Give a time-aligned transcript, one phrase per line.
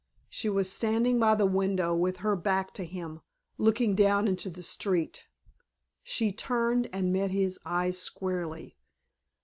[0.29, 3.21] She was standing by the window with her back to him,
[3.59, 5.27] looking down into the street.
[6.01, 8.77] She turned and met his eyes squarely.